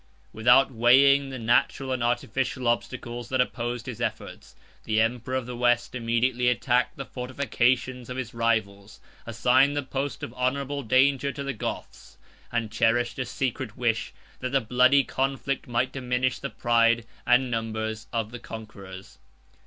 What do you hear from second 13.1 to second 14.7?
a secret wish, that the